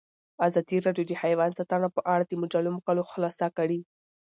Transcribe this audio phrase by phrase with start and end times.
[0.47, 3.79] ازادي راډیو د حیوان ساتنه په اړه د مجلو مقالو خلاصه کړې.